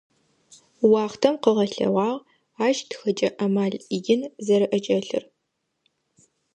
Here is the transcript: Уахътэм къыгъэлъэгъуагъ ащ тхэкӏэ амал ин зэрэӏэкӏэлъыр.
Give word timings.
Уахътэм 0.91 1.35
къыгъэлъэгъуагъ 1.43 2.23
ащ 2.65 2.77
тхэкӏэ 2.89 3.29
амал 3.43 3.73
ин 4.13 4.21
зэрэӏэкӏэлъыр. 4.45 5.23